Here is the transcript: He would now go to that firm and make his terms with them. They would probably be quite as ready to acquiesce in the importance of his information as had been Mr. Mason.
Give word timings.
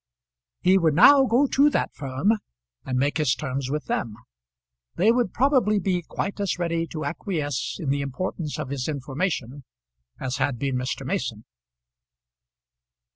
He 0.61 0.79
would 0.79 0.95
now 0.95 1.25
go 1.27 1.45
to 1.45 1.69
that 1.69 1.93
firm 1.93 2.31
and 2.83 2.97
make 2.97 3.19
his 3.19 3.35
terms 3.35 3.69
with 3.69 3.85
them. 3.85 4.15
They 4.95 5.11
would 5.11 5.31
probably 5.31 5.77
be 5.77 6.01
quite 6.01 6.39
as 6.39 6.57
ready 6.57 6.87
to 6.87 7.05
acquiesce 7.05 7.77
in 7.79 7.91
the 7.91 8.01
importance 8.01 8.57
of 8.57 8.69
his 8.69 8.87
information 8.87 9.63
as 10.19 10.37
had 10.37 10.57
been 10.57 10.75
Mr. 10.75 11.05
Mason. 11.05 11.45